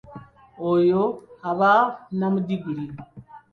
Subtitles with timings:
[0.71, 1.01] Oyo
[1.49, 1.71] aba
[2.13, 2.85] nnamudiguli.